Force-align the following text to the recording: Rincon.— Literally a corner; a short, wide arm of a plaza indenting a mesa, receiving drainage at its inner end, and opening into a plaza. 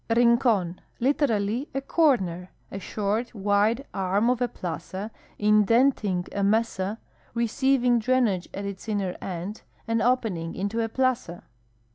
Rincon.— 0.09 0.81
Literally 1.09 1.69
a 1.75 1.81
corner; 1.81 2.49
a 2.71 2.79
short, 2.79 3.35
wide 3.35 3.85
arm 3.93 4.31
of 4.31 4.41
a 4.41 4.47
plaza 4.47 5.11
indenting 5.37 6.25
a 6.31 6.43
mesa, 6.43 6.97
receiving 7.35 7.99
drainage 7.99 8.49
at 8.51 8.65
its 8.65 8.89
inner 8.89 9.15
end, 9.21 9.61
and 9.87 10.01
opening 10.01 10.55
into 10.55 10.81
a 10.81 10.89
plaza. 10.89 11.43